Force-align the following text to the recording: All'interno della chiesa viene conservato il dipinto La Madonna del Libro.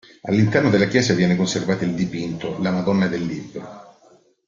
All'interno 0.23 0.71
della 0.71 0.87
chiesa 0.87 1.13
viene 1.13 1.35
conservato 1.35 1.83
il 1.83 1.93
dipinto 1.93 2.57
La 2.59 2.71
Madonna 2.71 3.05
del 3.05 3.23
Libro. 3.23 3.97